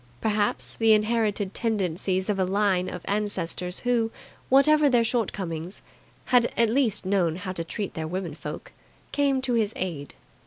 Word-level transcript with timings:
Perhaps 0.19 0.77
the 0.77 0.93
inherited 0.93 1.53
tendencies 1.53 2.27
of 2.27 2.39
a 2.39 2.43
line 2.43 2.89
of 2.89 3.03
ancestors 3.05 3.81
who, 3.81 4.09
whatever 4.49 4.89
their 4.89 5.03
shortcomings, 5.03 5.83
had 6.25 6.51
at 6.57 6.71
least 6.71 7.05
known 7.05 7.35
how 7.35 7.51
to 7.51 7.63
treat 7.63 7.93
their 7.93 8.07
women 8.07 8.33
folk, 8.33 8.71
came 9.11 9.43
to 9.43 9.53
his 9.53 9.73
aid. 9.75 10.15